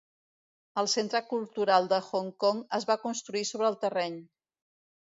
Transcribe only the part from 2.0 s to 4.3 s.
Hong Kong es va construir sobre el terreny.